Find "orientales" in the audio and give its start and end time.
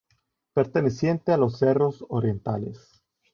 2.09-3.03